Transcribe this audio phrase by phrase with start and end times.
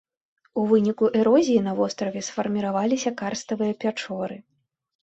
[0.61, 4.35] У выніку эрозіі на востраве сфарміраваліся карставыя пячоры.